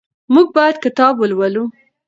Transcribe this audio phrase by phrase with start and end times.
[0.33, 1.65] موږ باید کتاب ولولو.